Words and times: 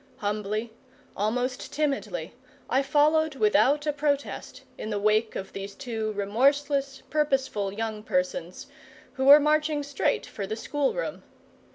Humbly, 0.17 0.73
almost 1.15 1.71
timidly, 1.71 2.33
I 2.71 2.81
followed 2.81 3.35
without 3.35 3.85
a 3.85 3.93
protest 3.93 4.63
in 4.75 4.89
the 4.89 4.97
wake 4.97 5.35
of 5.35 5.53
these 5.53 5.75
two 5.75 6.11
remorseless, 6.13 7.03
purposeful 7.11 7.71
young 7.71 8.01
persons, 8.01 8.65
who 9.13 9.25
were 9.25 9.39
marching 9.39 9.83
straight 9.83 10.25
for 10.25 10.47
the 10.47 10.55
schoolroom. 10.55 11.21